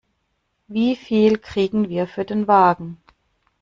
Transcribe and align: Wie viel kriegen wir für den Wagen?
Wie 0.67 0.95
viel 0.95 1.37
kriegen 1.37 1.87
wir 1.89 2.07
für 2.07 2.25
den 2.25 2.47
Wagen? 2.47 2.97